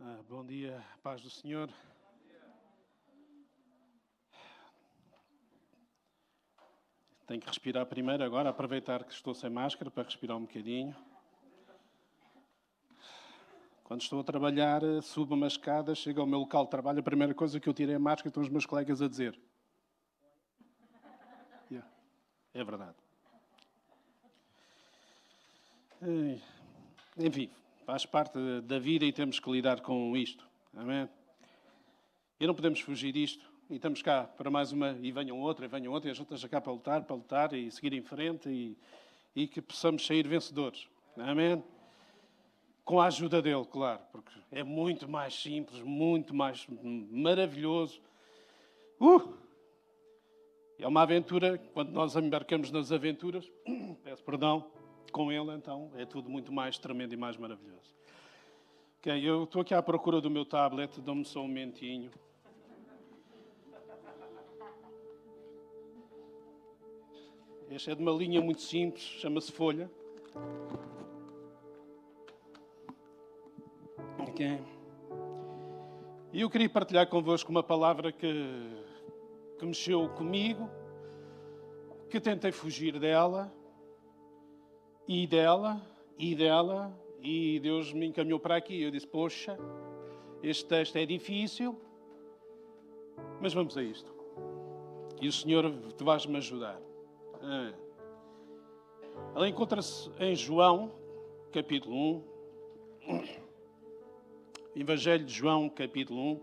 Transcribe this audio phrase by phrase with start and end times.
[0.00, 1.68] Ah, bom dia, paz do Senhor.
[7.26, 10.94] Tenho que respirar primeiro agora, aproveitar que estou sem máscara para respirar um bocadinho.
[13.82, 17.34] Quando estou a trabalhar, subo uma escada, chego ao meu local de trabalho, a primeira
[17.34, 19.36] coisa que eu tirei a máscara estão os meus colegas a dizer.
[21.68, 21.90] Yeah.
[22.54, 22.96] É verdade.
[27.16, 27.50] Enfim,
[27.88, 30.46] faz parte da vida e temos que lidar com isto.
[30.76, 31.08] Amém?
[32.38, 33.50] E não podemos fugir disto.
[33.70, 36.26] E estamos cá para mais uma, e venham outra, e venham outra, e a gente
[36.26, 38.76] esteja cá para lutar, para lutar e seguir em frente e,
[39.34, 40.86] e que possamos sair vencedores.
[41.16, 41.64] Amém?
[42.84, 46.66] Com a ajuda dele, claro, porque é muito mais simples, muito mais
[47.10, 48.02] maravilhoso.
[49.00, 49.32] Uh!
[50.78, 53.50] É uma aventura, quando nós embarcamos nas aventuras,
[54.04, 54.70] peço perdão,
[55.12, 57.96] com ele, então, é tudo muito mais tremendo e mais maravilhoso.
[58.98, 62.10] Ok, eu estou aqui à procura do meu tablet, dou-me só um momentinho.
[67.70, 69.90] Este é de uma linha muito simples, chama-se Folha.
[74.18, 74.60] Ok.
[76.32, 78.84] E eu queria partilhar convosco uma palavra que,
[79.58, 80.68] que mexeu comigo,
[82.08, 83.52] que tentei fugir dela,
[85.08, 85.80] e dela,
[86.18, 88.82] e dela, e Deus me encaminhou para aqui.
[88.82, 89.58] Eu disse: Poxa,
[90.42, 91.80] este texto é difícil,
[93.40, 94.14] mas vamos a isto.
[95.20, 96.78] E o Senhor te vais-me ajudar.
[97.40, 97.72] Ah.
[99.34, 100.92] Ela encontra-se em João,
[101.52, 102.24] capítulo 1.
[104.76, 106.40] Evangelho de João, capítulo 1.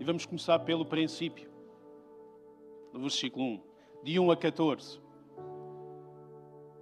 [0.00, 1.50] E vamos começar pelo princípio,
[2.92, 3.62] no versículo 1,
[4.02, 5.07] de 1 a 14.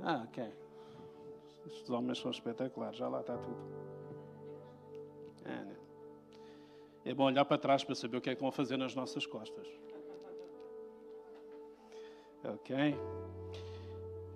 [0.02, 0.44] Ah, ok.
[1.66, 3.58] Estes homens são espetaculares, já lá está tudo.
[5.44, 5.76] É, né?
[7.04, 9.26] é bom olhar para trás para saber o que é que vão fazer nas nossas
[9.26, 9.66] costas.
[12.44, 12.76] Ok?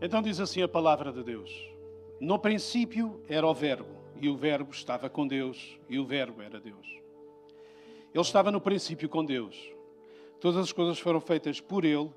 [0.00, 1.50] Então diz assim a palavra de Deus:
[2.20, 6.60] No princípio era o Verbo, e o Verbo estava com Deus, e o Verbo era
[6.60, 6.86] Deus.
[8.12, 9.72] Ele estava no princípio com Deus.
[10.40, 12.10] Todas as coisas foram feitas por Ele,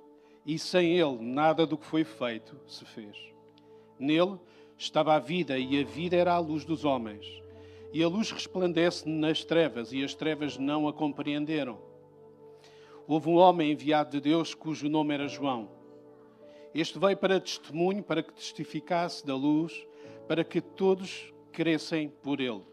[0.46, 3.33] e sem Ele nada do que foi feito se fez.
[4.00, 4.40] Nele
[4.78, 7.42] estava a vida, e a vida era a luz dos homens.
[7.92, 11.78] E a luz resplandece nas trevas, e as trevas não a compreenderam.
[13.08, 15.70] Houve um homem enviado de Deus cujo nome era João.
[16.74, 19.86] Este veio para testemunho, para que testificasse da luz,
[20.28, 22.64] para que todos crescem por ele.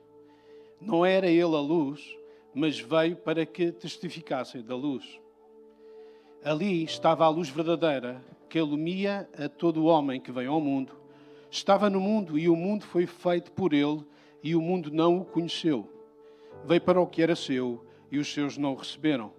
[0.81, 2.16] Não era ele a luz,
[2.54, 5.20] mas veio para que testificassem da luz.
[6.42, 11.00] Ali estava a luz verdadeira, que ilumia a todo homem que vem ao mundo.
[11.50, 14.05] Estava no mundo e o mundo foi feito por ele,
[14.43, 15.88] e o mundo não o conheceu.
[16.65, 19.33] Veio para o que era seu, e os seus não o receberam.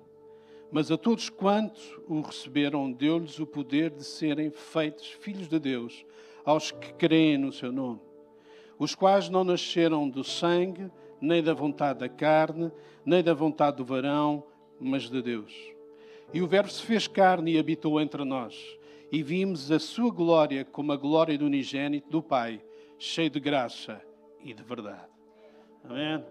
[0.71, 6.05] Mas a todos quantos o receberam, deu-lhes o poder de serem feitos filhos de Deus,
[6.43, 7.99] aos que creem no seu nome,
[8.77, 10.89] os quais não nasceram do sangue,
[11.19, 12.71] nem da vontade da carne,
[13.05, 14.43] nem da vontade do varão,
[14.79, 15.53] mas de Deus.
[16.33, 18.77] E o Verbo se fez carne e habitou entre nós,
[19.11, 22.61] e vimos a sua glória como a glória do unigênito do Pai,
[22.97, 24.01] cheio de graça
[24.43, 25.09] e de verdade.
[25.83, 26.23] Amém?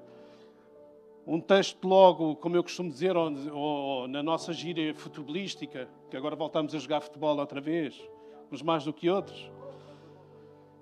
[1.27, 6.35] um texto logo, como eu costumo dizer, ou, ou, na nossa gíria futebolística, que agora
[6.35, 8.01] voltamos a jogar futebol outra vez,
[8.51, 9.51] uns mais do que outros.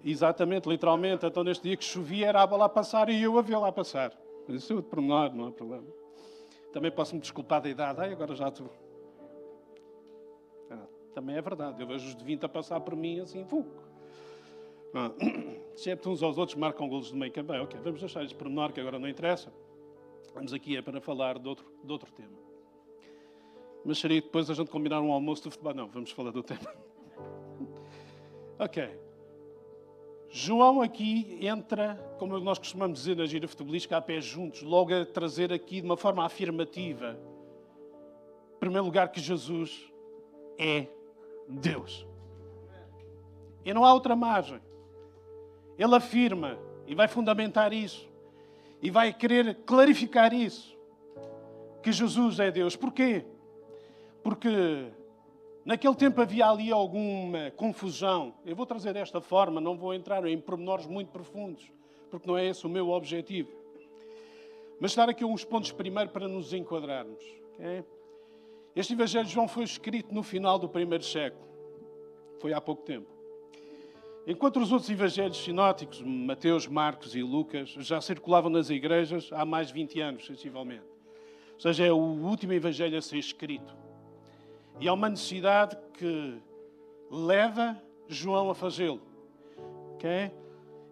[0.03, 1.27] Exatamente, literalmente.
[1.27, 3.73] Então, neste dia que chovia, era a bola a passar e eu a vê-la a
[3.73, 4.13] passar.
[4.49, 5.87] Isso é outro pormenor, não há problema.
[6.73, 8.01] Também posso me desculpar da idade.
[8.01, 8.71] Ai, agora já estou.
[11.09, 11.81] Ah, também é verdade.
[11.81, 13.83] Eu vejo os de 20 a passar por mim assim, fuco.
[14.95, 15.11] Ah,
[15.75, 17.53] excepto uns aos outros marcam golos de meio campo.
[17.53, 19.53] Ok, vamos deixar este pormenor que agora não interessa.
[20.35, 22.39] Vamos aqui é para falar de outro, de outro tema.
[23.85, 25.75] Mas seria depois a gente combinar um almoço de futebol.
[25.75, 26.73] Não, vamos falar do tema.
[28.59, 29.09] ok.
[30.31, 35.06] João aqui entra, como nós costumamos dizer na gira futebolística, a pé juntos, logo a
[35.06, 37.19] trazer aqui de uma forma afirmativa,
[38.55, 39.91] em primeiro lugar, que Jesus
[40.59, 40.87] é
[41.49, 42.06] Deus.
[43.65, 44.61] E não há outra margem.
[45.79, 48.09] Ele afirma e vai fundamentar isso
[48.83, 50.77] e vai querer clarificar isso.
[51.83, 52.77] Que Jesus é Deus.
[52.77, 53.25] Porquê?
[54.23, 54.87] Porque
[55.65, 58.35] naquele tempo havia ali alguma confusão.
[58.44, 61.71] Eu vou trazer desta forma, não vou entrar em pormenores muito profundos,
[62.11, 63.51] porque não é esse o meu objetivo.
[64.81, 67.23] Mas dar aqui uns pontos primeiro para nos enquadrarmos.
[67.55, 67.85] Okay?
[68.79, 71.43] Este Evangelho de João foi escrito no final do primeiro século.
[72.39, 73.09] Foi há pouco tempo.
[74.25, 79.67] Enquanto os outros evangelhos sinóticos, Mateus, Marcos e Lucas, já circulavam nas igrejas há mais
[79.67, 80.85] de 20 anos, sensivelmente.
[81.55, 83.75] Ou seja, é o último evangelho a ser escrito.
[84.79, 86.39] E há uma necessidade que
[87.11, 87.77] leva
[88.07, 89.03] João a fazê-lo.
[89.97, 90.31] Okay?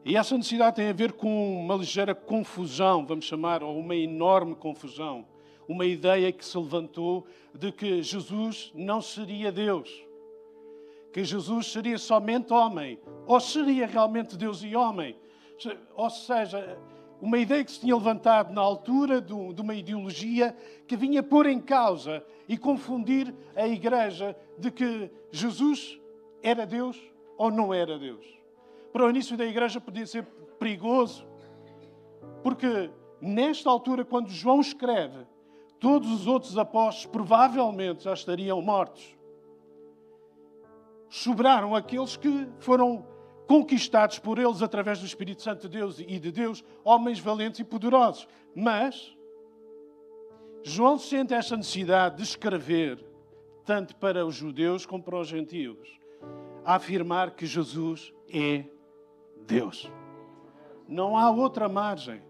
[0.05, 4.57] E essa necessidade tem a ver com uma ligeira confusão, vamos chamar, ou uma enorme
[4.57, 5.25] confusão.
[5.69, 10.07] Uma ideia que se levantou de que Jesus não seria Deus
[11.17, 15.17] que Jesus seria somente homem, ou seria realmente Deus e homem.
[15.95, 16.79] Ou seja,
[17.23, 20.55] uma ideia que se tinha levantado na altura de uma ideologia
[20.87, 25.99] que vinha pôr em causa e confundir a igreja de que Jesus
[26.43, 27.01] era Deus
[27.39, 28.27] ou não era Deus.
[28.93, 30.23] Para o início da igreja podia ser
[30.59, 31.27] perigoso,
[32.43, 32.91] porque
[33.23, 35.26] nesta altura, quando João escreve,
[35.79, 39.17] todos os outros apóstolos provavelmente já estariam mortos
[41.09, 43.07] sobraram aqueles que foram
[43.47, 47.65] conquistados por eles através do Espírito Santo de Deus e de Deus, homens valentes e
[47.65, 48.27] poderosos.
[48.55, 49.17] Mas
[50.63, 53.05] João sente esta necessidade de escrever,
[53.65, 55.89] tanto para os judeus como para os gentios,
[56.65, 58.65] a afirmar que Jesus é
[59.47, 59.91] Deus.
[60.89, 62.23] Não há outra margem.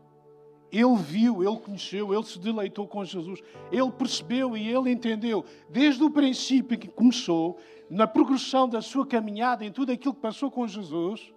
[0.71, 3.41] Ele viu, ele conheceu, ele se deleitou com Jesus,
[3.71, 7.59] ele percebeu e ele entendeu, desde o princípio que começou,
[7.89, 11.33] na progressão da sua caminhada, em tudo aquilo que passou com Jesus,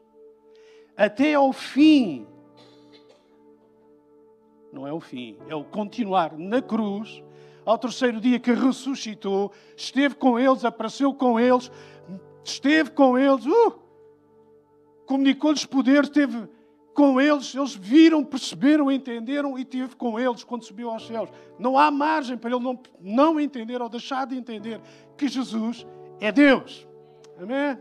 [0.97, 2.27] até ao fim.
[4.73, 7.23] Não é o fim, é o continuar na cruz,
[7.65, 11.71] ao terceiro dia que ressuscitou, esteve com eles, apareceu com eles,
[12.43, 13.79] esteve com eles, uh,
[15.05, 16.47] comunicou-lhes poder, esteve
[16.93, 21.29] com eles, eles viram, perceberam, entenderam e esteve com eles quando subiu aos céus.
[21.57, 24.81] Não há margem para ele não, não entender ou deixar de entender
[25.17, 25.85] que Jesus
[26.19, 26.87] é Deus.
[27.39, 27.77] Amém?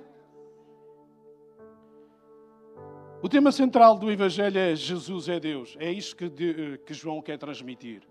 [3.21, 5.77] O tema central do Evangelho é Jesus é Deus.
[5.81, 8.03] É isso que, de, que João quer transmitir.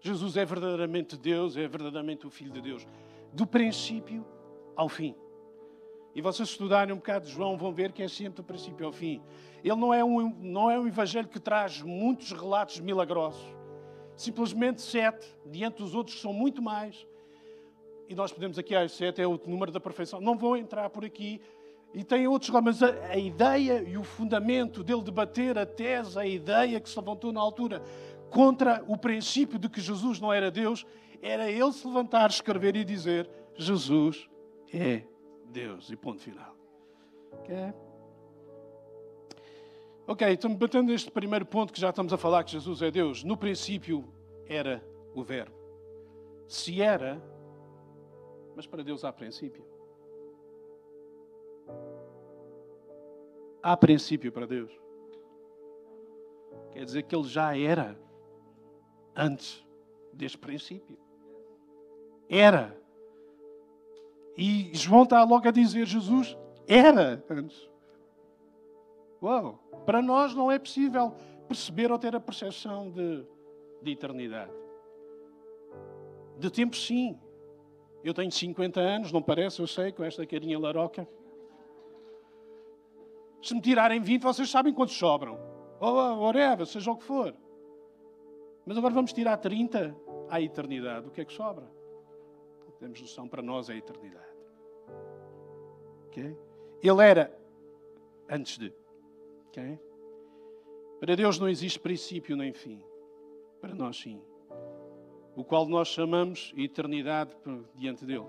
[0.00, 2.86] Jesus é verdadeiramente Deus, é verdadeiramente o Filho de Deus,
[3.32, 4.26] do princípio
[4.74, 5.14] ao fim.
[6.14, 8.92] E vocês estudarem um bocado de João vão ver que é sempre do princípio ao
[8.92, 9.22] fim.
[9.62, 13.44] Ele não é um, não é um evangelho que traz muitos relatos milagrosos.
[14.16, 17.06] Simplesmente sete, diante dos outros que são muito mais
[18.10, 21.04] e nós podemos aqui, ah, sete é o número da perfeição, não vou entrar por
[21.04, 21.40] aqui.
[21.94, 26.26] E tem outros, mas a, a, ideia e o fundamento dele debater a tese, a
[26.26, 27.80] ideia que se levantou na altura
[28.28, 30.84] contra o princípio de que Jesus não era Deus,
[31.22, 34.28] era ele se levantar, escrever e dizer: Jesus
[34.74, 35.04] é
[35.50, 35.90] Deus.
[35.90, 36.56] E ponto final.
[37.32, 37.54] Ok?
[40.06, 43.22] Ok, estamos batendo neste primeiro ponto que já estamos a falar que Jesus é Deus.
[43.22, 44.12] No princípio
[44.46, 45.54] era o Verbo.
[46.48, 47.22] Se era,
[48.56, 49.64] mas para Deus há princípio.
[53.62, 54.72] Há princípio para Deus.
[56.72, 57.96] Quer dizer que Ele já era
[59.14, 59.64] antes
[60.12, 60.98] deste princípio.
[62.28, 62.79] Era.
[64.36, 66.36] E João está logo a dizer: Jesus
[66.66, 67.68] era antes.
[69.22, 69.58] Uau!
[69.84, 71.14] Para nós não é possível
[71.48, 73.26] perceber ou ter a percepção de,
[73.82, 74.52] de eternidade.
[76.38, 77.18] De tempo, sim.
[78.02, 81.06] Eu tenho 50 anos, não parece, eu sei, com esta carinha laroca.
[83.42, 85.38] Se me tirarem 20, vocês sabem quantos sobram.
[85.80, 87.34] Ou whatever, seja o que for.
[88.64, 89.94] Mas agora vamos tirar 30
[90.28, 91.08] à eternidade.
[91.08, 91.79] O que é que sobra?
[92.80, 94.26] Temos noção, para nós é a eternidade.
[96.08, 96.36] Okay?
[96.82, 97.38] Ele era
[98.28, 98.72] antes de.
[99.48, 99.78] Okay?
[100.98, 102.82] Para Deus não existe princípio nem fim.
[103.60, 104.20] Para nós, sim
[105.40, 107.34] o qual nós chamamos eternidade
[107.74, 108.26] diante dele.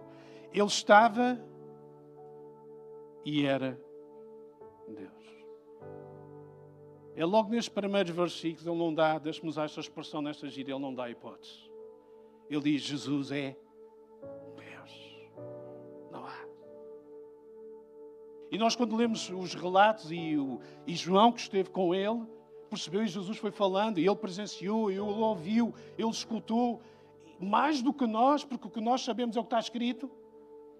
[0.53, 1.43] Ele estava
[3.25, 3.79] e era
[4.87, 5.11] Deus.
[7.15, 10.79] É logo nestes primeiros versículos, ele não dá, deixe-me usar esta expressão nesta gira, ele
[10.79, 11.69] não dá hipótese.
[12.49, 13.57] Ele diz: Jesus é
[18.51, 22.21] E nós, quando lemos os relatos e, o, e João, que esteve com ele,
[22.69, 26.81] percebeu e Jesus foi falando, e ele presenciou, ele ouviu, ele escutou,
[27.39, 30.11] mais do que nós, porque o que nós sabemos é o que está escrito.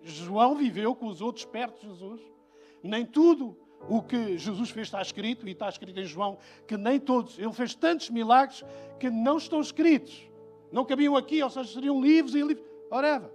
[0.03, 2.21] João viveu com os outros perto de Jesus.
[2.83, 3.57] Nem tudo
[3.89, 6.37] o que Jesus fez está escrito, e está escrito em João
[6.67, 7.39] que nem todos.
[7.39, 8.63] Ele fez tantos milagres
[8.99, 10.29] que não estão escritos.
[10.71, 12.65] Não cabiam aqui, ou seja, seriam livros e livros.
[12.89, 13.31] Ora,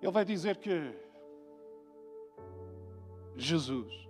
[0.00, 0.94] ele vai dizer que
[3.38, 4.08] Jesus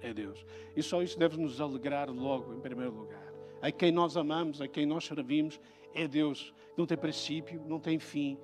[0.00, 0.44] é Deus.
[0.74, 3.28] E só isso deve nos alegrar logo, em primeiro lugar
[3.60, 5.60] a quem nós amamos, a quem nós servimos,
[5.94, 6.52] é Deus.
[6.76, 8.38] Não tem princípio, não tem fim,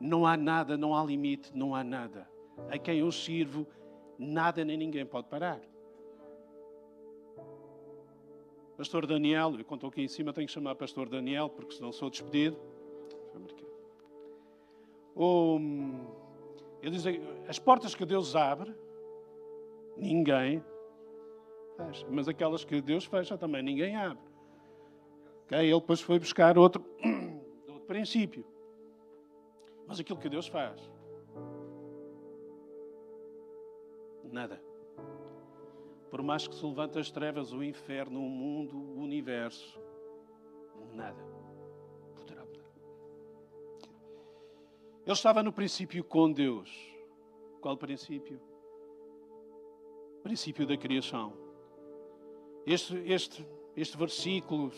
[0.00, 2.28] não há nada, não há limite, não há nada.
[2.68, 3.66] A quem eu sirvo
[4.18, 5.60] nada nem ninguém pode parar.
[8.76, 12.08] Pastor Daniel, eu conto aqui em cima, tenho que chamar Pastor Daniel, porque senão sou
[12.08, 12.56] despedido.
[15.16, 15.58] O,
[16.80, 17.04] ele diz,
[17.48, 18.72] as portas que Deus abre,
[19.98, 20.62] ninguém
[21.76, 22.06] fecha.
[22.10, 24.22] Mas aquelas que Deus fecha também, ninguém abre.
[25.46, 25.58] Okay?
[25.58, 26.84] Ele depois foi buscar outro,
[27.68, 28.44] outro princípio.
[29.86, 30.90] Mas aquilo que Deus faz,
[34.30, 34.60] nada.
[36.10, 39.80] Por mais que se levante as trevas, o inferno, o mundo, o universo,
[40.92, 41.22] nada
[42.14, 42.42] poderá.
[45.04, 46.70] Ele estava no princípio com Deus.
[47.60, 48.40] Qual princípio?
[50.28, 51.32] Princípio da criação.
[52.66, 54.70] Este, este, este versículo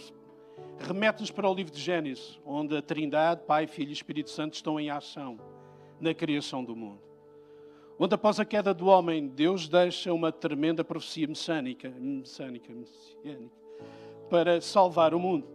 [0.79, 4.79] remete-nos para o livro de Gênesis, onde a Trindade, Pai, Filho e Espírito Santo estão
[4.79, 5.41] em ação
[6.01, 7.01] na criação do mundo
[7.99, 12.73] onde após a queda do homem, Deus deixa uma tremenda profecia messiânica, messiânica
[14.31, 15.47] para salvar o mundo.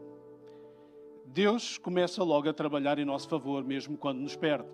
[1.25, 4.69] Deus começa logo a trabalhar em nosso favor, mesmo quando nos perde.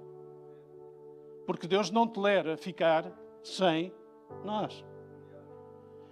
[1.45, 3.09] Porque Deus não tolera ficar
[3.41, 3.93] sem
[4.43, 4.83] nós.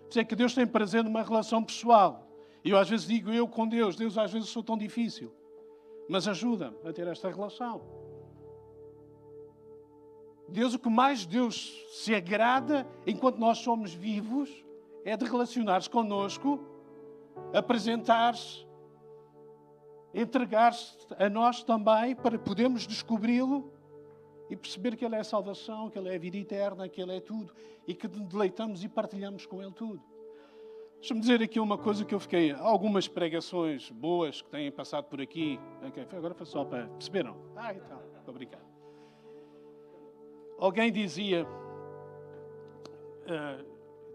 [0.10, 2.28] Por é que Deus tem prazer numa relação pessoal.
[2.64, 5.32] E eu às vezes digo eu com Deus, Deus às vezes sou tão difícil.
[6.10, 7.82] Mas ajuda-me a ter esta relação.
[10.48, 14.50] Deus, o que mais Deus se agrada enquanto nós somos vivos
[15.06, 16.60] é de relacionar-se connosco,
[17.54, 18.66] apresentar-se,
[20.12, 23.72] entregar-se a nós também para podermos descobri-lo
[24.50, 27.18] e perceber que Ele é a salvação, que Ele é a vida eterna, que Ele
[27.18, 27.54] é tudo
[27.88, 30.02] e que deleitamos e partilhamos com Ele tudo.
[31.00, 32.52] Deixa-me dizer aqui uma coisa que eu fiquei.
[32.52, 35.58] Algumas pregações boas que têm passado por aqui.
[36.12, 36.88] Agora foi só para.
[36.88, 37.38] Perceberam?
[37.56, 38.02] Ah, então.
[38.28, 38.68] Obrigado.
[40.60, 41.48] Alguém dizia,
[43.26, 43.66] uh,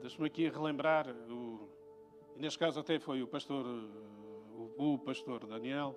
[0.02, 1.66] deixa-me aqui relembrar, o,
[2.36, 5.96] neste caso até foi o pastor, o, o pastor Daniel,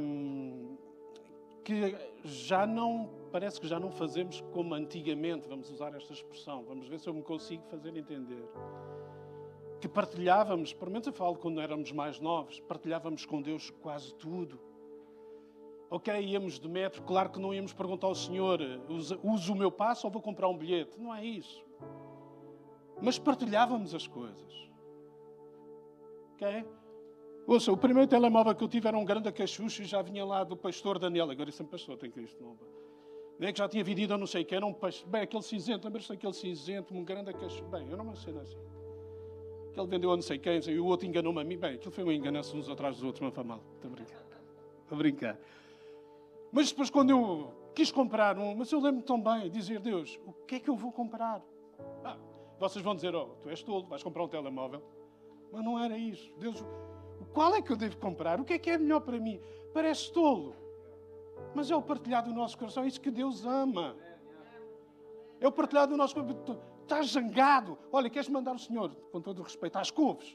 [0.00, 0.55] um,
[1.66, 6.86] que já não, parece que já não fazemos como antigamente, vamos usar esta expressão, vamos
[6.86, 8.48] ver se eu me consigo fazer entender.
[9.80, 14.60] Que partilhávamos, pelo menos eu falo quando éramos mais novos, partilhávamos com Deus quase tudo
[15.88, 18.60] Ok, íamos de metro, claro que não íamos perguntar ao Senhor,
[19.22, 21.00] uso o meu passo ou vou comprar um bilhete?
[21.00, 21.64] Não é isso.
[23.00, 24.68] Mas partilhávamos as coisas.
[26.34, 26.66] Ok?
[27.46, 30.42] Ouça, o primeiro telemóvel que eu tive era um grande cachucho e já vinha lá
[30.42, 31.30] do pastor Daniel.
[31.30, 32.42] Agora esse é um pastor, tem Cristo.
[32.42, 32.56] Não,
[33.38, 35.08] nem é que já tinha vendido, eu não sei o que, era um pastor.
[35.08, 37.64] Bem, aquele cinzento, lembra-se daquele cinzento, um grande cachucho.
[37.66, 38.58] Bem, eu não me sei assim.
[39.76, 41.56] Ele vendeu a não sei quem, e o outro enganou-me a mim.
[41.56, 43.60] Bem, aquilo foi uma enganação uns atrás dos outros, não foi mal.
[43.74, 44.26] Estou a brincar.
[44.82, 45.38] Estou a brincar.
[46.50, 50.32] Mas depois, quando eu quis comprar um, mas eu lembro-me tão bem, dizer, Deus, o
[50.32, 51.42] que é que eu vou comprar?
[52.02, 52.16] Ah,
[52.58, 54.82] vocês vão dizer, oh, tu és tolo, vais comprar um telemóvel.
[55.52, 56.32] Mas não era isso.
[56.38, 56.64] Deus,
[57.36, 58.40] qual é que eu devo comprar?
[58.40, 59.38] O que é que é melhor para mim?
[59.74, 60.56] Parece tolo.
[61.54, 63.94] Mas é o partilhar do nosso coração, é isso que Deus ama.
[65.38, 66.58] É o partilhar do nosso coração.
[66.80, 67.78] Estás zangado.
[67.92, 70.34] Olha, queres mandar o Senhor, com todo o respeito, às couves?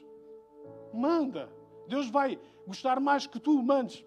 [0.94, 1.52] Manda.
[1.88, 4.04] Deus vai gostar mais que tu mandes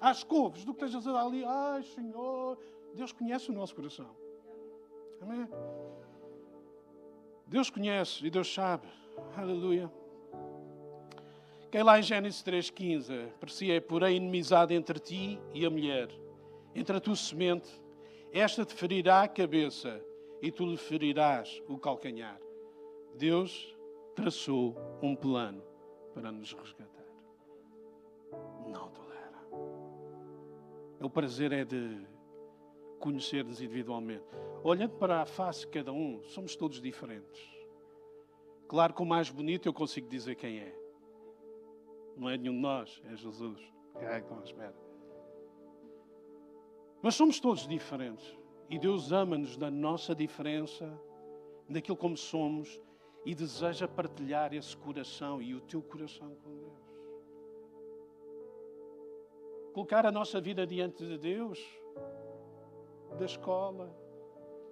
[0.00, 2.58] às couves, do que estejas ali, ai Senhor,
[2.94, 4.10] Deus conhece o nosso coração.
[5.22, 5.48] Amém?
[7.46, 8.88] Deus conhece e Deus sabe.
[9.36, 9.88] Aleluia.
[11.74, 16.08] Que é lá em Gênesis 3,15, parecia, porém, inimizade entre ti e a mulher,
[16.72, 17.68] entre a tua semente,
[18.32, 20.00] esta te ferirá a cabeça
[20.40, 22.40] e tu lhe ferirás o calcanhar.
[23.16, 23.76] Deus
[24.14, 25.64] traçou um plano
[26.14, 27.08] para nos resgatar.
[31.00, 32.06] Não o prazer é de
[33.00, 34.28] conhecer-nos individualmente.
[34.62, 37.42] Olhando para a face de cada um, somos todos diferentes.
[38.68, 40.83] Claro que o mais bonito eu consigo dizer quem é.
[42.16, 43.60] Não é nenhum de nós, é Jesus.
[43.96, 44.74] É que estão à espera.
[47.02, 48.36] Mas somos todos diferentes.
[48.68, 50.98] E Deus ama-nos da nossa diferença,
[51.68, 52.80] daquilo como somos,
[53.24, 56.84] e deseja partilhar esse coração e o teu coração com Deus
[59.74, 61.58] colocar a nossa vida diante de Deus,
[63.18, 63.92] da escola,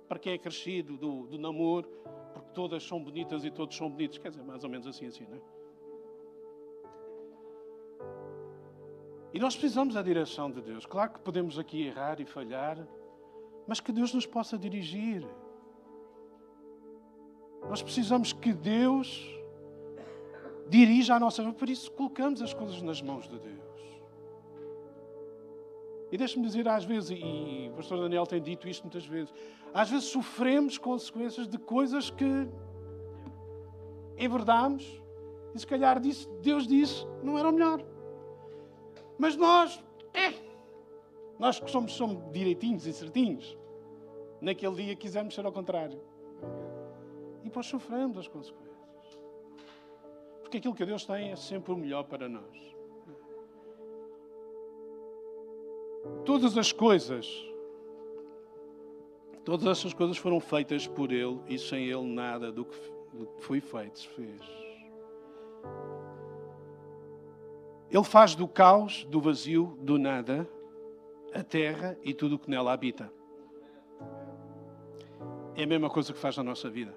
[0.09, 1.89] para quem é crescido, do, do namoro,
[2.33, 4.19] porque todas são bonitas e todos são bonitos.
[4.19, 5.41] Quer dizer, mais ou menos assim, assim, não é?
[9.33, 10.85] E nós precisamos da direção de Deus.
[10.85, 12.79] Claro que podemos aqui errar e falhar,
[13.67, 15.27] mas que Deus nos possa dirigir.
[17.69, 19.27] Nós precisamos que Deus
[20.69, 21.55] dirija a nossa vida.
[21.55, 23.63] Por isso, colocamos as coisas nas mãos de Deus.
[26.11, 29.33] E deixe-me dizer às vezes, e o pastor Daniel tem dito isto muitas vezes,
[29.73, 32.47] Às vezes sofremos consequências de coisas que
[34.19, 35.01] enverdamos
[35.55, 37.83] e se calhar disse, Deus disse não era o melhor.
[39.19, 39.83] Mas nós,
[40.15, 40.33] é,
[41.39, 43.57] nós que somos, somos direitinhos e certinhos,
[44.41, 46.01] naquele dia quisemos ser ao contrário.
[47.43, 48.73] E depois sofremos as consequências.
[50.43, 52.73] Porque aquilo que Deus tem é sempre o melhor para nós.
[56.25, 57.27] Todas as coisas,
[59.45, 62.77] todas essas coisas foram feitas por Ele e sem Ele nada do que
[63.39, 64.41] foi feito se fez.
[67.93, 70.49] Ele faz do caos, do vazio, do nada,
[71.35, 73.13] a terra e tudo o que nela habita.
[75.55, 76.95] É a mesma coisa que faz na nossa vida.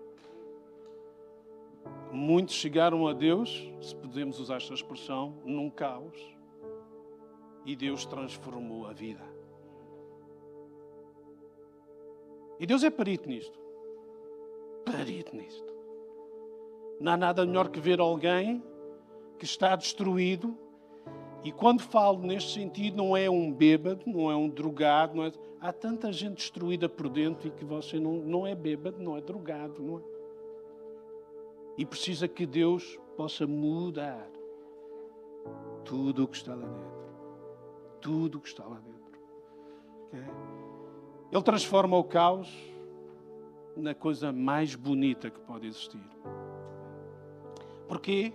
[2.13, 6.17] Muitos chegaram a Deus, se podemos usar esta expressão, num caos,
[7.65, 9.23] e Deus transformou a vida.
[12.57, 13.59] E Deus é perito nisto.
[14.85, 15.73] Perito nisto.
[17.01, 18.63] Não há nada melhor que ver alguém
[19.37, 20.57] que está destruído.
[21.45, 25.21] E quando falo neste sentido, não é um bêbado, não é um drogado.
[25.21, 25.31] É...
[25.61, 29.21] Há tanta gente destruída por dentro e que você não, não é bêbado, não é
[29.21, 29.79] drogado.
[29.79, 30.01] Não é?
[31.77, 34.27] E precisa que Deus possa mudar
[35.83, 37.05] tudo o que está lá dentro.
[38.01, 39.19] Tudo o que está lá dentro.
[40.07, 40.23] Okay?
[41.31, 42.51] Ele transforma o caos
[43.77, 46.01] na coisa mais bonita que pode existir.
[47.87, 48.33] Porquê?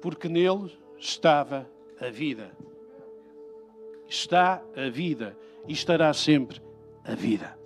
[0.00, 1.68] Porque nele estava
[2.00, 2.50] a vida.
[4.08, 6.60] Está a vida e estará sempre
[7.04, 7.62] a vida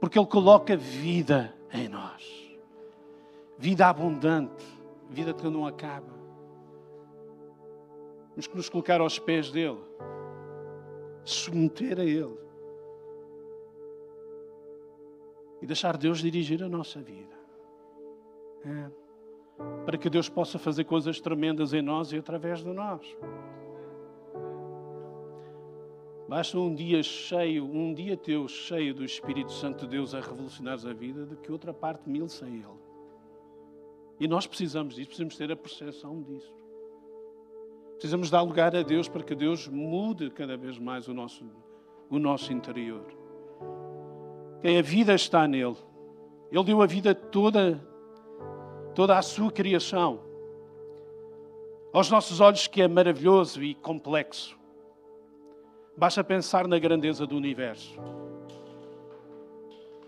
[0.00, 2.58] porque Ele coloca vida em nós.
[3.58, 4.64] Vida abundante,
[5.10, 6.18] vida que não acaba.
[8.30, 9.78] Temos que nos colocar aos pés dEle,
[11.22, 12.38] submeter a Ele
[15.60, 17.38] e deixar Deus dirigir a nossa vida.
[18.64, 18.99] É.
[19.84, 23.00] Para que Deus possa fazer coisas tremendas em nós e através de nós.
[26.28, 30.86] Basta um dia cheio, um dia teu cheio do Espírito Santo de Deus a revolucionares
[30.86, 32.80] a vida, do que outra parte mil sem Ele.
[34.20, 36.54] E nós precisamos disso, precisamos ter a percepção disso.
[37.94, 41.44] Precisamos dar lugar a Deus para que Deus mude cada vez mais o nosso,
[42.08, 43.04] o nosso interior.
[44.62, 45.76] Quem a vida está nele.
[46.52, 47.84] Ele deu a vida toda,
[49.00, 50.20] toda a sua criação.
[51.90, 54.58] Aos nossos olhos que é maravilhoso e complexo.
[55.96, 57.98] Basta pensar na grandeza do universo.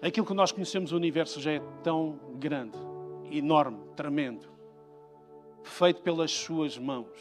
[0.02, 2.76] Aquilo que nós conhecemos o universo já é tão grande,
[3.30, 4.46] enorme, tremendo,
[5.62, 7.18] feito pelas suas mãos.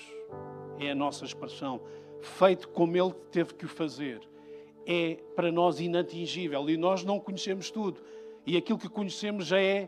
[0.77, 1.79] É a nossa expressão.
[2.19, 4.19] Feito como ele teve que o fazer.
[4.85, 8.01] É para nós inatingível e nós não conhecemos tudo.
[8.45, 9.87] E aquilo que conhecemos já é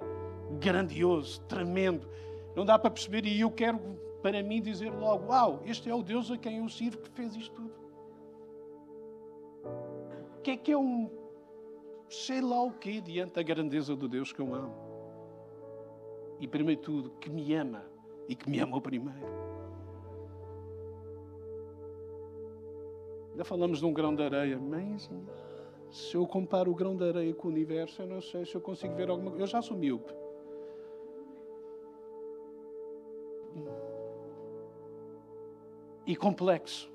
[0.60, 2.08] grandioso, tremendo.
[2.56, 3.80] Não dá para perceber e eu quero
[4.22, 7.36] para mim dizer logo: Uau, este é o Deus a quem eu sirvo que fez
[7.36, 7.84] isto tudo
[10.44, 11.10] que é que é um
[12.10, 14.76] sei lá o quê diante da grandeza do Deus que eu amo?
[16.40, 17.84] E primeiro de tudo, que me ama
[18.28, 19.26] e que me amou primeiro.
[23.32, 25.10] Ainda falamos de um grão de areia, mas
[25.90, 28.62] se eu comparo o grão de areia com o universo, eu não sei se eu
[28.62, 29.44] consigo ver alguma coisa.
[29.44, 30.14] Eu já sou míope.
[36.06, 36.92] E complexo.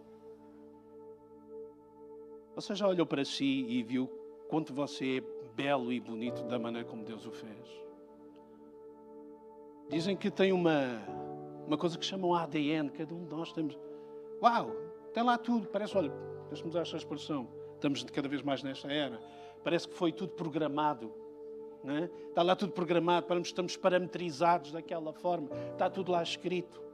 [2.55, 4.09] Você já olhou para si e viu
[4.49, 7.89] quanto você é belo e bonito da maneira como Deus o fez?
[9.89, 11.01] Dizem que tem uma,
[11.67, 13.79] uma coisa que chamam ADN, cada um de nós temos.
[14.43, 14.71] Uau,
[15.15, 16.13] tem lá tudo, parece, olha,
[16.49, 19.19] deixa-me usar esta expressão, estamos cada vez mais nesta era,
[19.65, 21.13] parece que foi tudo programado.
[21.85, 22.11] É?
[22.29, 26.88] Está lá tudo programado, estamos parametrizados daquela forma, está tudo lá escrito.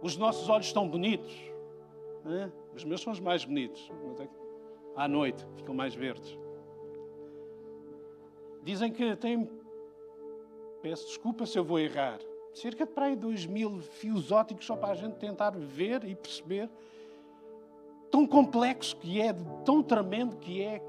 [0.00, 1.34] Os nossos olhos estão bonitos,
[2.26, 2.50] é?
[2.74, 3.90] Os meus são os mais bonitos.
[4.20, 4.28] É
[4.94, 6.36] à noite ficam mais verdes.
[8.62, 9.48] Dizem que tem.
[10.82, 12.18] Peço desculpa se eu vou errar.
[12.52, 16.14] Cerca de para aí 2 mil fios ópticos só para a gente tentar ver e
[16.14, 16.68] perceber.
[18.10, 19.32] Tão complexo que é,
[19.64, 20.82] tão tremendo que é.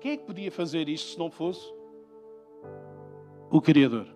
[0.00, 1.72] Quem é que podia fazer isto se não fosse
[3.50, 4.06] o Criador?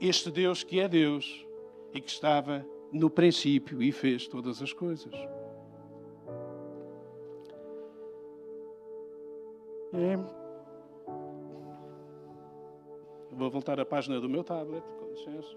[0.00, 1.46] Este Deus que é Deus
[1.92, 5.14] e que estava no princípio e fez todas as coisas.
[13.40, 15.56] Vou voltar à página do meu tablet, com licença.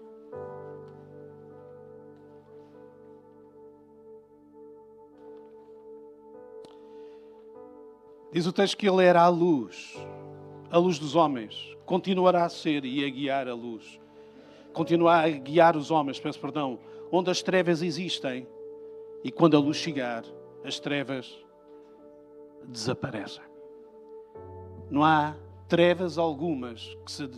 [8.32, 9.94] Diz o texto que ele era a luz,
[10.70, 14.00] a luz dos homens, continuará a ser e a guiar a luz
[14.74, 16.78] Continuar a guiar os homens, peço perdão,
[17.10, 18.46] onde as trevas existem
[19.22, 20.24] e quando a luz chegar,
[20.62, 21.42] as trevas
[22.64, 23.44] desaparecem.
[24.90, 25.36] Não há
[25.68, 27.30] trevas algumas que se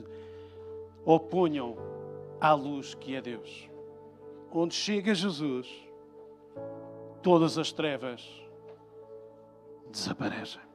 [1.04, 1.76] oponham
[2.40, 3.70] à luz que é Deus.
[4.50, 5.68] Onde chega Jesus,
[7.22, 8.26] todas as trevas
[9.90, 10.65] desaparecem.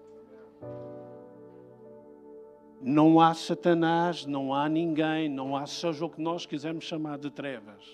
[2.81, 7.29] Não há Satanás, não há ninguém, não há seja o que nós quisermos chamar de
[7.29, 7.85] trevas,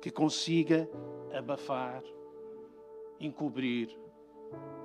[0.00, 0.88] que consiga
[1.32, 2.02] abafar,
[3.18, 3.98] encobrir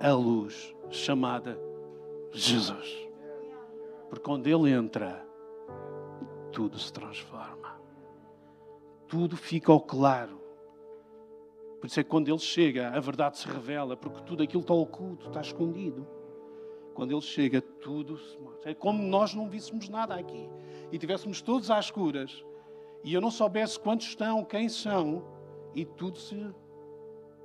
[0.00, 1.56] a luz chamada
[2.32, 3.08] Jesus.
[4.08, 5.24] Porque quando Ele entra,
[6.50, 7.80] tudo se transforma.
[9.06, 10.40] Tudo fica ao claro.
[11.80, 14.74] Por isso é que quando Ele chega, a verdade se revela, porque tudo aquilo está
[14.74, 16.15] oculto, está escondido.
[16.96, 18.70] Quando Ele chega, tudo se mostra.
[18.70, 20.48] É como nós não víssemos nada aqui
[20.90, 22.44] e tivéssemos todos às escuras
[23.04, 25.22] e eu não soubesse quantos estão, quem são,
[25.74, 26.34] e tudo se.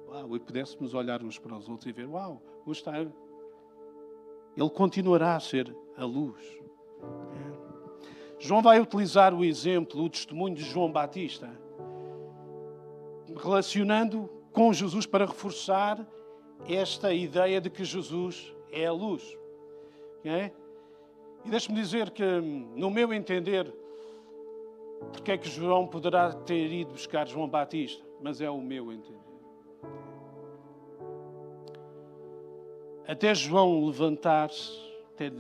[0.08, 2.98] Uau, e pudéssemos olhar uns para os outros e ver: Uau, hoje está.
[2.98, 6.42] Ele continuará a ser a luz.
[8.40, 11.52] João vai utilizar o exemplo, o testemunho de João Batista,
[13.38, 16.08] relacionando com Jesus para reforçar
[16.68, 19.38] esta ideia de que Jesus é a luz.
[20.24, 20.52] É?
[21.44, 23.74] E deixe-me dizer que, no meu entender,
[25.12, 29.20] porque é que João poderá ter ido buscar João Batista, mas é o meu entender.
[33.08, 34.72] Até João levantar-se,
[35.14, 35.32] até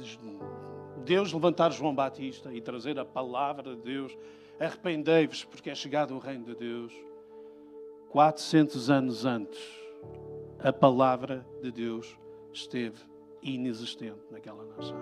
[1.05, 4.17] Deus levantar João Batista e trazer a palavra de Deus,
[4.59, 6.93] arrependei-vos porque é chegado o reino de Deus.
[8.09, 9.61] 400 anos antes,
[10.59, 12.17] a palavra de Deus
[12.51, 13.10] esteve
[13.41, 14.97] inexistente naquela nação.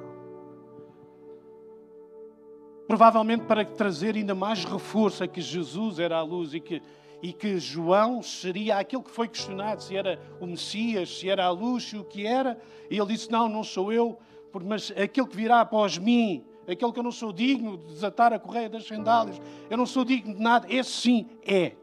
[2.87, 6.81] Provavelmente para trazer ainda mais reforço a que Jesus era a luz e que,
[7.21, 11.51] e que João seria aquele que foi questionado se era o Messias, se era a
[11.51, 12.59] luz, se o que era.
[12.89, 14.17] E ele disse: Não, não sou eu,
[14.65, 18.39] mas aquele que virá após mim, aquele que eu não sou digno de desatar a
[18.39, 21.73] correia das sandálias, eu não sou digno de nada, esse sim é.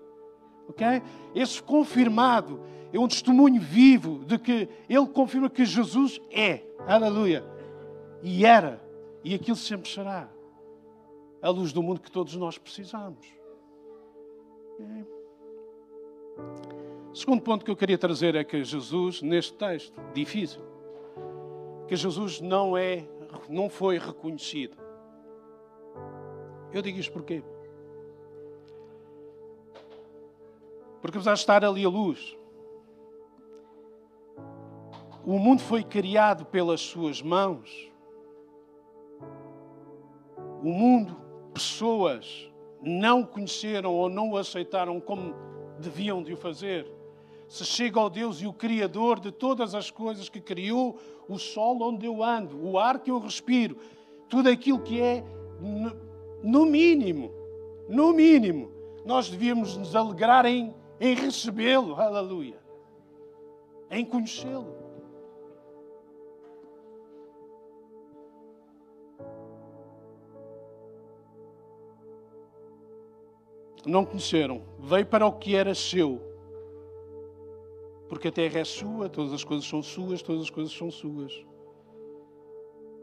[0.69, 0.87] Ok?
[1.35, 2.61] Esse confirmado
[2.93, 6.63] é um testemunho vivo de que ele confirma que Jesus é.
[6.87, 7.45] Aleluia.
[8.23, 8.81] E era.
[9.23, 10.29] E aquilo sempre será.
[11.43, 13.27] A luz do mundo que todos nós precisamos.
[14.81, 15.05] É.
[17.15, 20.61] Segundo ponto que eu queria trazer é que Jesus, neste texto difícil,
[21.89, 23.09] que Jesus não é,
[23.49, 24.77] não foi reconhecido.
[26.73, 27.43] Eu digo isto porquê?
[31.07, 32.37] Porque apesar de estar ali a luz,
[35.25, 37.93] o mundo foi criado pelas suas mãos.
[40.65, 41.17] O mundo,
[41.55, 42.51] pessoas,
[42.83, 45.33] não conheceram ou não o aceitaram como
[45.79, 46.93] deviam de o fazer.
[47.47, 51.81] Se chega ao Deus e o Criador de todas as coisas que criou, o sol
[51.83, 53.77] onde eu ando, o ar que eu respiro,
[54.29, 55.23] tudo aquilo que é,
[56.43, 57.31] no mínimo,
[57.89, 58.73] no mínimo,
[59.05, 62.59] nós devíamos nos alegrar em, em recebê-lo, aleluia,
[63.91, 64.87] em conhecê-lo.
[73.87, 74.63] não conheceram.
[74.79, 76.21] Veio para o que era seu.
[78.09, 81.45] Porque a terra é sua, todas as coisas são suas, todas as coisas são suas.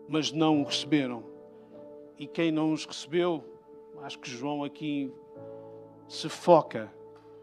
[0.07, 1.23] Mas não o receberam.
[2.17, 3.43] E quem não os recebeu,
[4.01, 5.11] acho que João aqui
[6.07, 6.93] se foca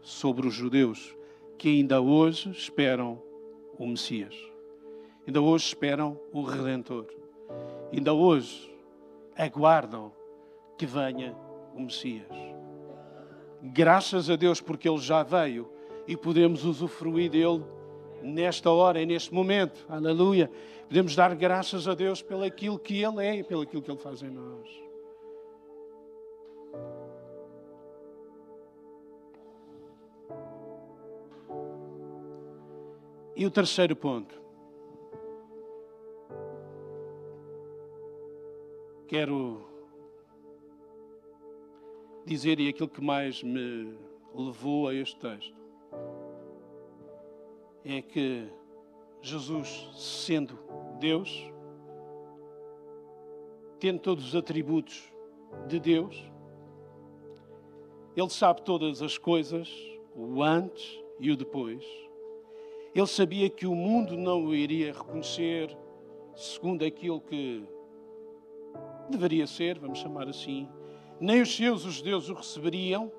[0.01, 1.15] sobre os judeus
[1.57, 3.21] que ainda hoje esperam
[3.77, 4.35] o Messias.
[5.27, 7.05] Ainda hoje esperam o Redentor.
[7.93, 8.73] Ainda hoje
[9.37, 10.11] aguardam
[10.77, 11.35] que venha
[11.75, 12.27] o Messias.
[13.61, 15.69] Graças a Deus porque Ele já veio
[16.07, 17.63] e podemos usufruir dele
[18.23, 19.85] nesta hora e neste momento.
[19.87, 20.49] Aleluia.
[20.87, 23.99] Podemos dar graças a Deus pelo aquilo que Ele é e pelo aquilo que Ele
[23.99, 24.90] faz em nós.
[33.35, 34.39] E o terceiro ponto.
[39.07, 39.65] Quero
[42.25, 43.97] dizer, e aquilo que mais me
[44.33, 45.55] levou a este texto,
[47.83, 48.47] é que
[49.21, 50.57] Jesus, sendo
[50.99, 51.51] Deus,
[53.79, 55.11] tendo todos os atributos
[55.67, 56.31] de Deus,
[58.15, 59.69] Ele sabe todas as coisas,
[60.15, 61.83] o antes e o depois.
[62.93, 65.75] Ele sabia que o mundo não o iria reconhecer,
[66.35, 67.63] segundo aquilo que
[69.09, 70.67] deveria ser, vamos chamar assim.
[71.19, 73.11] Nem os seus, os judeus, o receberiam,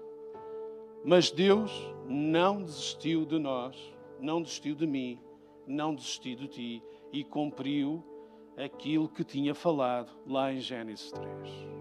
[1.05, 1.71] mas Deus
[2.07, 3.77] não desistiu de nós,
[4.21, 5.19] não desistiu de mim,
[5.67, 6.83] não desistiu de ti
[7.13, 8.05] e cumpriu
[8.57, 11.73] aquilo que tinha falado lá em Gênesis 3.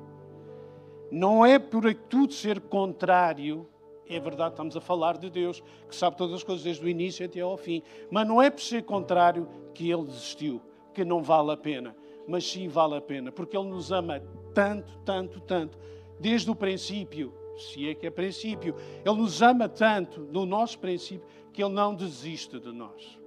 [1.11, 3.67] Não é por tudo ser contrário,
[4.07, 7.25] é verdade, estamos a falar de Deus, que sabe todas as coisas desde o início
[7.25, 10.61] até ao fim, mas não é por ser contrário que ele desistiu,
[10.93, 11.95] que não vale a pena,
[12.27, 14.21] mas sim vale a pena, porque ele nos ama
[14.53, 15.77] tanto, tanto, tanto,
[16.19, 21.25] desde o princípio, se é que é princípio, ele nos ama tanto no nosso princípio
[21.53, 23.19] que ele não desiste de nós.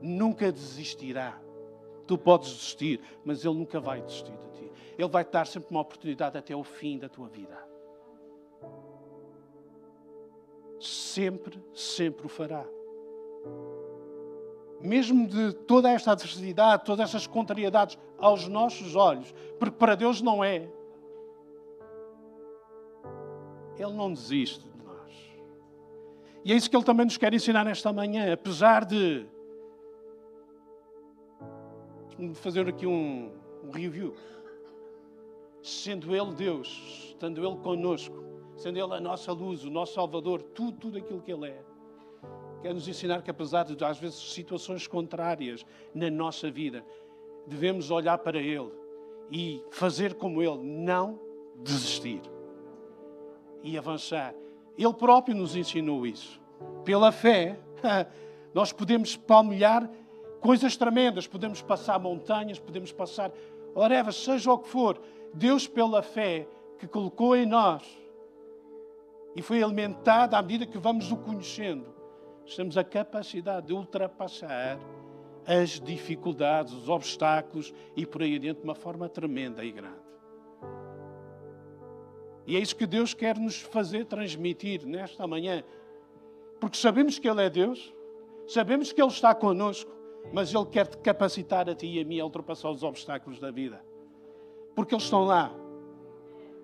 [0.00, 1.40] Nunca desistirá.
[2.06, 4.72] Tu podes desistir, mas Ele nunca vai desistir de ti.
[4.98, 7.71] Ele vai te dar sempre uma oportunidade até o fim da tua vida.
[10.82, 12.66] Sempre, sempre o fará.
[14.80, 20.42] Mesmo de toda esta adversidade, todas estas contrariedades aos nossos olhos, porque para Deus não
[20.42, 20.68] é.
[23.78, 25.14] Ele não desiste de nós.
[26.44, 29.24] E é isso que Ele também nos quer ensinar nesta manhã, apesar de
[32.34, 33.30] fazer aqui um,
[33.62, 34.16] um review.
[35.62, 38.31] Sendo Ele Deus, estando Ele conosco,
[38.62, 41.62] sendo Ele a nossa luz, o nosso Salvador, tudo, tudo aquilo que Ele é.
[42.62, 46.84] Quer nos ensinar que, apesar de, às vezes, situações contrárias na nossa vida,
[47.44, 48.70] devemos olhar para Ele
[49.32, 51.18] e fazer como Ele, não
[51.56, 52.22] desistir
[53.64, 54.32] e avançar.
[54.78, 56.40] Ele próprio nos ensinou isso.
[56.84, 57.58] Pela fé,
[58.54, 59.90] nós podemos palmilhar
[60.40, 61.26] coisas tremendas.
[61.26, 63.32] Podemos passar montanhas, podemos passar,
[63.74, 65.00] whatever, seja o que for.
[65.34, 66.46] Deus, pela fé
[66.78, 68.01] que colocou em nós
[69.34, 71.92] e foi alimentada à medida que vamos o conhecendo,
[72.54, 74.78] temos a capacidade de ultrapassar
[75.46, 80.02] as dificuldades, os obstáculos e por aí adiante de uma forma tremenda e grande.
[82.46, 85.62] E é isso que Deus quer nos fazer transmitir nesta manhã.
[86.60, 87.94] Porque sabemos que Ele é Deus,
[88.46, 89.90] sabemos que Ele está conosco,
[90.32, 93.50] mas Ele quer te capacitar a ti e a mim a ultrapassar os obstáculos da
[93.50, 93.84] vida.
[94.74, 95.52] Porque eles estão lá.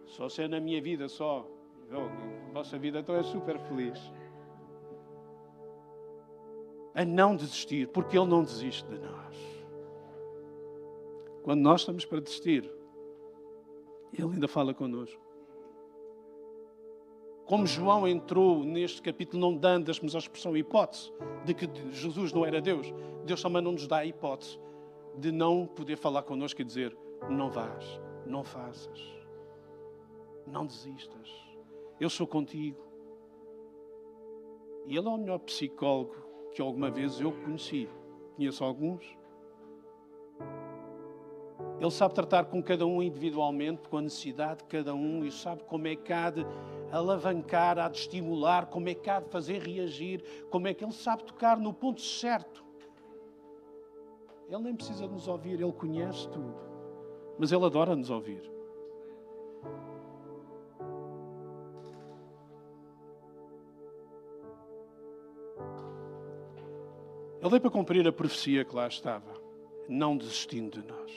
[0.07, 1.47] Só se é na minha vida, só.
[1.91, 3.99] A vossa vida então é super feliz.
[6.95, 9.37] A não desistir, porque Ele não desiste de nós.
[11.43, 12.71] Quando nós estamos para desistir,
[14.13, 15.29] Ele ainda fala connosco.
[17.47, 21.11] Como João entrou neste capítulo, não dando, deixe-me a expressão, hipótese
[21.47, 22.93] de que Jesus não era Deus,
[23.25, 24.59] Deus também não nos dá a hipótese
[25.17, 26.95] de não poder falar connosco e dizer:
[27.31, 29.01] não vás, não faças,
[30.47, 31.48] não desistas,
[32.01, 32.79] eu sou contigo.
[34.87, 36.15] E ele é o melhor psicólogo
[36.53, 37.89] que alguma vez eu conheci.
[38.37, 39.19] Conheço alguns.
[41.81, 45.63] Ele sabe tratar com cada um individualmente, com a necessidade de cada um, e sabe
[45.65, 46.45] como é que há de
[46.91, 50.93] alavancar, há de estimular, como é que há de fazer reagir, como é que ele
[50.93, 52.65] sabe tocar no ponto certo.
[54.49, 56.55] Ele nem precisa nos ouvir, ele conhece tudo,
[57.39, 58.58] mas ele adora nos ouvir.
[67.53, 69.35] Ele para cumprir a profecia que lá estava,
[69.89, 71.13] não desistindo de nós.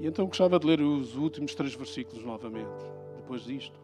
[0.00, 2.84] E então gostava de ler os últimos três versículos novamente,
[3.16, 3.78] depois disto.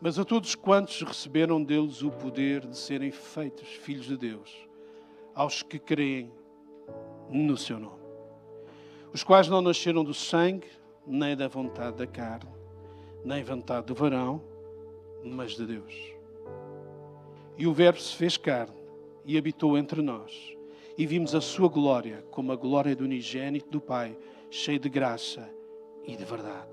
[0.00, 4.68] Mas a todos quantos receberam deles o poder de serem feitos filhos de Deus,
[5.34, 6.32] aos que creem
[7.30, 8.02] no seu nome,
[9.12, 10.68] os quais não nasceram do sangue,
[11.06, 12.50] nem da vontade da carne,
[13.24, 14.42] nem vontade do varão,
[15.24, 15.94] mas de Deus.
[17.56, 18.74] E o Verbo se fez carne
[19.24, 20.54] e habitou entre nós,
[20.98, 24.16] e vimos a sua glória como a glória do unigênito do Pai
[24.50, 25.48] cheio de graça
[26.04, 26.68] e de verdade.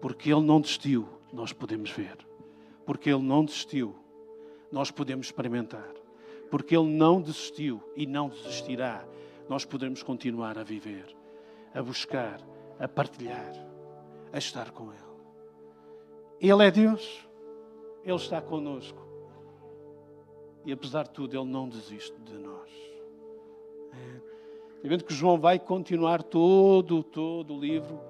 [0.00, 2.16] Porque Ele não desistiu, nós podemos ver.
[2.84, 3.94] Porque Ele não desistiu,
[4.70, 5.92] nós podemos experimentar.
[6.50, 9.04] Porque Ele não desistiu e não desistirá,
[9.48, 11.06] nós podemos continuar a viver,
[11.74, 12.40] a buscar,
[12.78, 13.52] a partilhar,
[14.32, 15.06] a estar com Ele.
[16.40, 17.25] Ele é Deus,
[18.06, 19.04] Ele está conosco.
[20.64, 22.70] E apesar de tudo, Ele não desiste de nós.
[23.92, 24.88] É.
[24.88, 28.00] Vendo que João vai continuar todo, todo o livro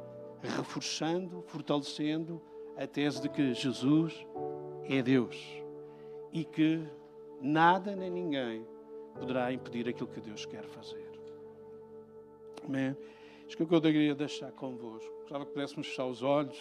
[0.42, 2.40] reforçando, fortalecendo
[2.76, 4.26] a tese de que Jesus
[4.84, 5.36] é Deus
[6.32, 6.86] e que
[7.40, 8.66] nada nem ninguém
[9.14, 11.10] poderá impedir aquilo que Deus quer fazer.
[12.62, 12.94] Amém?
[13.48, 15.10] Isto é que eu queria deixar convosco.
[15.20, 16.58] Gostava que pudéssemos fechar os olhos,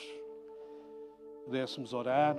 [1.44, 2.38] pudéssemos orar.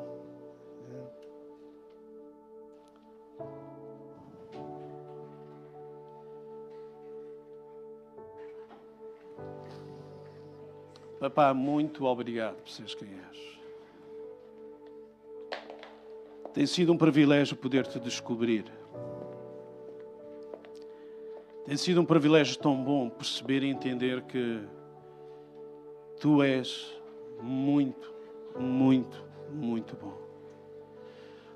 [11.19, 13.57] Papá, muito obrigado por seres quem és.
[16.53, 18.65] Tem sido um privilégio poder-te descobrir.
[21.65, 24.63] Tem sido um privilégio tão bom perceber e entender que
[26.21, 27.01] tu és
[27.43, 28.15] muito,
[28.59, 30.17] muito, muito bom.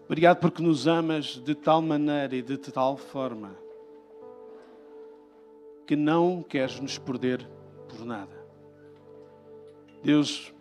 [0.07, 3.57] Obrigado porque nos amas de tal maneira e de tal forma
[5.87, 7.46] que não queres nos perder
[7.88, 8.39] por nada.
[10.03, 10.53] Deus,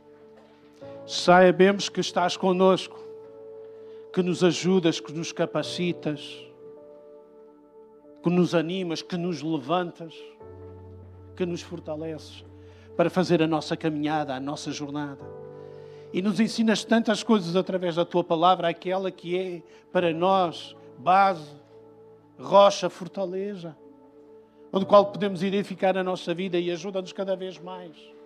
[1.06, 3.00] saibamos que estás conosco,
[4.14, 6.46] que nos ajudas, que nos capacitas,
[8.22, 10.14] que nos animas, que nos levantas,
[11.38, 12.44] que nos fortaleces
[12.98, 15.24] para fazer a nossa caminhada, a nossa jornada.
[16.12, 21.56] E nos ensinas tantas coisas através da tua palavra, aquela que é para nós base,
[22.38, 23.78] rocha, fortaleza,
[24.74, 28.19] onde qual podemos identificar a nossa vida e ajuda-nos cada vez mais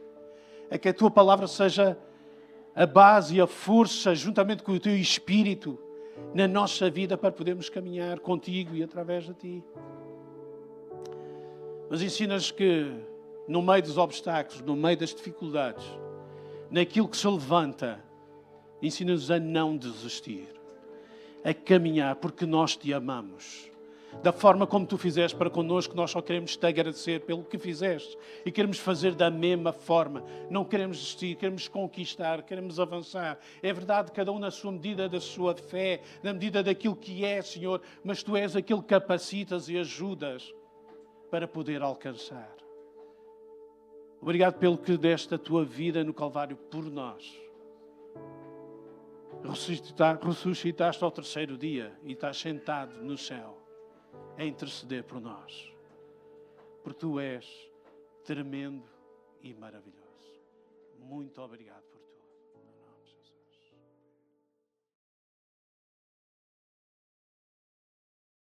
[0.70, 1.98] a que a tua palavra seja
[2.76, 5.78] a base e a força, juntamente com o teu espírito,
[6.34, 9.64] na nossa vida para podermos caminhar contigo e através de ti.
[11.90, 12.92] Mas ensinas que
[13.48, 15.86] no meio dos obstáculos, no meio das dificuldades,
[16.72, 18.04] naquilo que se levanta,
[18.82, 20.48] ensina-nos a não desistir,
[21.44, 23.73] a caminhar, porque nós te amamos.
[24.22, 28.18] Da forma como tu fizeste para connosco, nós só queremos te agradecer pelo que fizeste
[28.46, 30.24] e queremos fazer da mesma forma.
[30.50, 33.40] Não queremos desistir, queremos conquistar, queremos avançar.
[33.62, 37.42] É verdade, cada um na sua medida da sua fé, na medida daquilo que é,
[37.42, 40.54] Senhor, mas tu és aquele que capacitas e ajudas
[41.30, 42.56] para poder alcançar.
[44.22, 47.38] Obrigado pelo que deste a tua vida no Calvário por nós.
[50.22, 53.63] Ressuscitaste ao terceiro dia e estás sentado no céu
[54.38, 55.72] a interceder por nós.
[56.84, 57.46] Porque tu és
[58.24, 58.88] tremendo
[59.42, 60.04] e maravilhoso.
[61.00, 61.93] Muito obrigado.